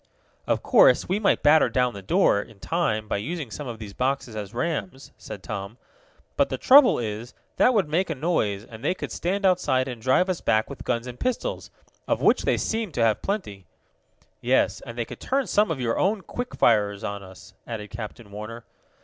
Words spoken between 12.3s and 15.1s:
they seem to have plenty." "Yes, and they